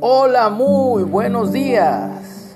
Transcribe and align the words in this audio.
Hola, 0.00 0.48
muy 0.48 1.02
buenos 1.02 1.50
días. 1.50 2.52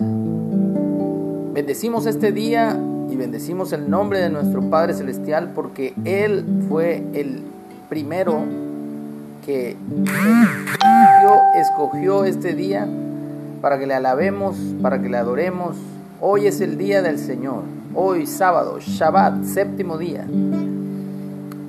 Bendecimos 1.53 2.07
este 2.07 2.31
día 2.31 2.79
y 3.11 3.17
bendecimos 3.17 3.73
el 3.73 3.91
nombre 3.91 4.21
de 4.21 4.31
nuestro 4.31 4.63
Padre 4.71 4.95
Celestial 4.95 5.51
porque 5.53 5.93
Él 6.05 6.45
fue 6.69 7.03
el 7.15 7.43
primero 7.89 8.45
que 9.45 9.77
escogió 11.57 12.25
este 12.25 12.55
día 12.55 12.87
para 13.61 13.77
que 13.77 13.89
le 13.89 13.95
alabemos, 13.95 14.57
para 14.81 15.03
que 15.03 15.09
le 15.09 15.17
adoremos. 15.17 15.77
Hoy 16.21 16.47
es 16.47 16.61
el 16.61 16.79
día 16.79 17.03
del 17.03 17.19
Señor. 17.19 17.65
Hoy 17.93 18.27
sábado, 18.27 18.79
Shabbat, 18.79 19.43
séptimo 19.43 19.99
día. 19.99 20.29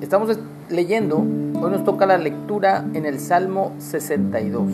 Estamos 0.00 0.38
leyendo, 0.70 1.16
hoy 1.16 1.70
nos 1.72 1.82
toca 1.82 2.06
la 2.06 2.16
lectura 2.16 2.84
en 2.94 3.06
el 3.06 3.18
Salmo 3.18 3.72
62. 3.78 4.70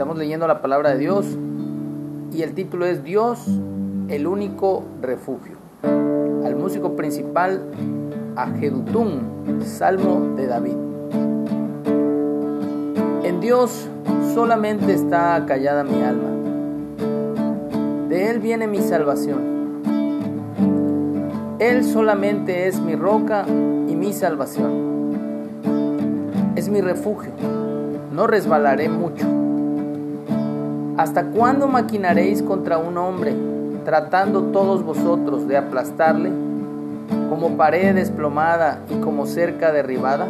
Estamos 0.00 0.16
leyendo 0.16 0.46
la 0.46 0.62
palabra 0.62 0.92
de 0.92 0.96
Dios 0.96 1.26
y 2.32 2.40
el 2.40 2.54
título 2.54 2.86
es 2.86 3.04
Dios, 3.04 3.46
el 4.08 4.26
único 4.26 4.82
refugio. 5.02 5.58
Al 5.82 6.56
músico 6.56 6.96
principal, 6.96 7.60
a 8.34 8.48
Salmo 9.62 10.36
de 10.36 10.46
David. 10.46 10.76
En 13.24 13.40
Dios 13.42 13.90
solamente 14.32 14.94
está 14.94 15.44
callada 15.46 15.84
mi 15.84 16.02
alma. 16.02 16.30
De 18.08 18.30
Él 18.30 18.38
viene 18.38 18.66
mi 18.66 18.80
salvación. 18.80 19.82
Él 21.58 21.84
solamente 21.84 22.68
es 22.68 22.80
mi 22.80 22.96
roca 22.96 23.44
y 23.46 23.94
mi 23.96 24.14
salvación. 24.14 25.10
Es 26.56 26.70
mi 26.70 26.80
refugio. 26.80 27.32
No 28.14 28.26
resbalaré 28.26 28.88
mucho. 28.88 29.49
¿Hasta 31.00 31.24
cuándo 31.24 31.66
maquinaréis 31.66 32.42
contra 32.42 32.76
un 32.76 32.98
hombre, 32.98 33.34
tratando 33.86 34.42
todos 34.52 34.84
vosotros 34.84 35.48
de 35.48 35.56
aplastarle, 35.56 36.30
como 37.30 37.56
pared 37.56 37.94
desplomada 37.94 38.80
y 38.90 39.00
como 39.00 39.24
cerca 39.24 39.72
derribada? 39.72 40.28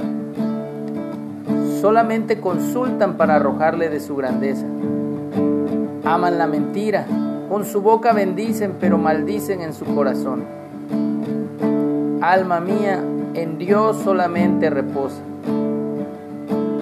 Solamente 1.81 2.39
consultan 2.39 3.17
para 3.17 3.35
arrojarle 3.35 3.89
de 3.89 3.99
su 3.99 4.15
grandeza. 4.15 4.65
Aman 6.05 6.39
la 6.39 6.47
mentira, 6.47 7.05
con 7.49 7.65
su 7.65 7.83
boca 7.83 8.13
bendicen, 8.13 8.77
pero 8.79 8.97
maldicen 8.97 9.63
en 9.63 9.75
su 9.75 9.85
corazón. 9.87 10.45
Alma 12.21 12.61
mía, 12.61 13.03
en 13.35 13.59
Dios 13.59 13.97
solamente 14.05 14.71
reposa, 14.71 15.21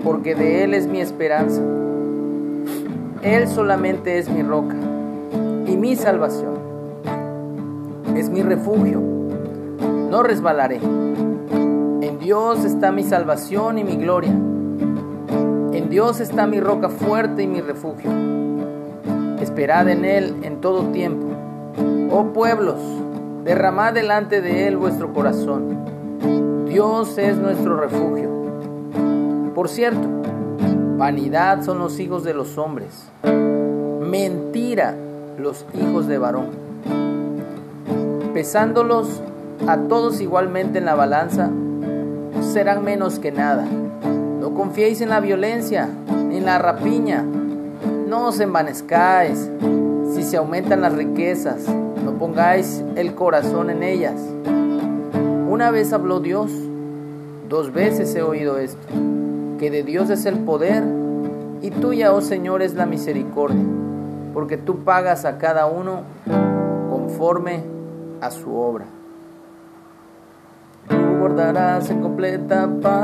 porque 0.05 0.35
de 0.35 0.65
Él 0.65 0.75
es 0.75 0.87
mi 0.87 1.01
esperanza. 1.01 1.63
Él 3.23 3.49
solamente 3.49 4.19
es 4.19 4.29
mi 4.29 4.43
roca 4.43 4.77
y 5.67 5.77
mi 5.77 5.97
salvación. 5.97 6.55
Es 8.17 8.31
mi 8.31 8.43
refugio. 8.43 9.01
No 9.01 10.23
resbalaré. 10.23 10.77
En 10.77 12.19
Dios 12.21 12.65
está 12.65 12.93
mi 12.93 13.03
salvación 13.03 13.79
y 13.79 13.85
mi 13.85 13.97
gloria. 13.97 14.31
En 14.31 15.89
Dios 15.91 16.21
está 16.21 16.47
mi 16.47 16.61
roca 16.61 16.89
fuerte 16.89 17.43
y 17.43 17.49
mi 17.49 17.61
refugio. 17.61 18.11
Esperad 19.41 19.89
en 19.89 20.05
Él 20.05 20.37
en 20.43 20.61
todo 20.61 20.85
tiempo. 20.93 21.27
Oh 22.13 22.33
pueblos, 22.33 22.81
derramad 23.45 23.95
delante 23.95 24.41
de 24.41 24.69
Él 24.69 24.77
vuestro 24.77 25.13
corazón. 25.13 26.67
Dios 26.69 27.19
es 27.19 27.37
nuestro 27.37 27.77
refugio. 27.77 28.31
Por 29.55 29.69
cierto, 29.69 30.07
Vanidad 30.99 31.63
son 31.63 31.79
los 31.79 32.01
hijos 32.01 32.25
de 32.25 32.35
los 32.35 32.59
hombres. 32.59 32.89
Mentira 34.01 34.97
los 35.39 35.65
hijos 35.73 36.09
de 36.09 36.19
varón. 36.19 36.49
Pesándolos 38.35 39.23
a 39.69 39.77
todos 39.77 40.21
igualmente 40.21 40.79
en 40.79 40.87
la 40.87 40.97
balanza, 40.97 41.51
serán 42.41 42.83
menos 42.83 43.21
que 43.21 43.31
nada. 43.31 43.65
No 44.41 44.55
confiéis 44.55 45.01
en 45.01 45.11
la 45.11 45.21
violencia 45.21 45.89
ni 46.29 46.39
en 46.39 46.47
la 46.47 46.59
rapiña. 46.59 47.25
No 48.09 48.27
os 48.27 48.41
envanezcáis 48.41 49.49
si 50.13 50.25
se 50.25 50.37
aumentan 50.37 50.81
las 50.81 50.95
riquezas. 50.95 51.69
No 52.05 52.15
pongáis 52.19 52.83
el 52.97 53.15
corazón 53.15 53.71
en 53.71 53.85
ellas. 53.85 54.21
Una 55.49 55.71
vez 55.71 55.93
habló 55.93 56.19
Dios, 56.19 56.51
dos 57.49 57.73
veces 57.73 58.13
he 58.17 58.23
oído 58.23 58.59
esto 58.59 58.89
que 59.59 59.71
de 59.71 59.83
Dios 59.83 60.09
es 60.11 60.25
el 60.25 60.39
poder 60.39 60.85
y 61.61 61.71
tuya, 61.71 62.13
oh 62.13 62.21
Señor, 62.21 62.63
es 62.63 62.75
la 62.75 62.87
misericordia, 62.87 63.65
porque 64.33 64.57
tú 64.57 64.85
pagas 64.85 65.25
a 65.25 65.39
cada 65.39 65.67
uno 65.67 66.03
conforme 66.89 67.65
a 68.21 68.31
su 68.31 68.55
obra. 68.55 68.85
Tú 70.89 70.97
guardarás 71.19 71.91
en 71.91 72.01
completa 72.01 72.69
paz 72.81 72.99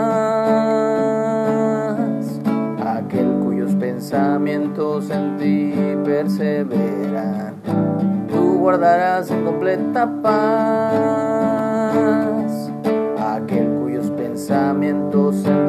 aquel 2.81 3.41
cuyos 3.45 3.75
pensamientos 3.75 5.11
en 5.11 5.37
ti 5.37 5.75
perseveran. 6.05 7.55
Tú 8.29 8.59
guardarás 8.61 9.29
en 9.31 9.45
completa 9.45 10.09
paz 10.23 10.95
aquel 13.19 13.81
cuyos 13.81 14.09
pensamientos 14.11 15.45
en 15.45 15.64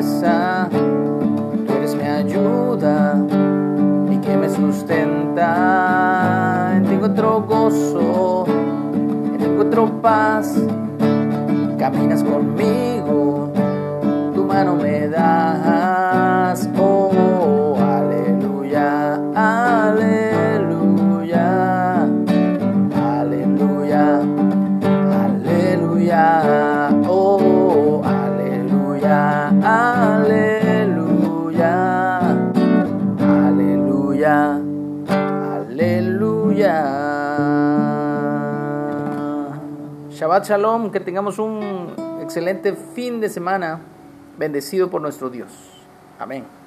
fuerza, 0.00 0.68
tú 0.70 1.72
eres 1.74 1.94
mi 1.94 2.04
ayuda 2.04 3.22
y 4.10 4.16
que 4.18 4.36
me 4.36 4.48
sustenta. 4.48 5.46
En 6.76 6.84
ti 6.84 6.94
encuentro 6.94 7.42
gozo, 7.42 8.46
en 8.46 9.36
ti 9.38 9.44
encuentro 9.44 10.00
paz. 10.00 10.56
Caminas 11.78 12.24
conmigo, 12.24 13.52
tu 14.34 14.44
mano 14.44 14.76
me 14.76 15.08
das. 15.08 15.79
Shabbat 40.20 40.46
Shalom, 40.46 40.90
que 40.90 41.00
tengamos 41.00 41.38
un 41.38 41.94
excelente 42.20 42.74
fin 42.74 43.22
de 43.22 43.30
semana 43.30 43.80
bendecido 44.36 44.90
por 44.90 45.00
nuestro 45.00 45.30
Dios. 45.30 45.50
Amén. 46.18 46.59